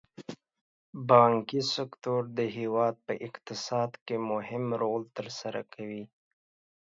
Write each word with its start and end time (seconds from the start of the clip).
بانکي 1.09 1.61
سکتور 1.75 2.21
د 2.37 2.39
هېواد 2.57 2.95
په 3.07 3.13
اقتصاد 3.27 3.91
کې 4.05 4.15
مهم 4.31 4.65
رول 4.81 5.03
تر 5.17 5.27
سره 5.39 5.61
کوي. 5.73 6.03